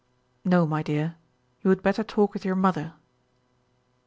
[0.43, 1.13] "No, my dear.
[1.61, 2.95] You would better talk with your mother."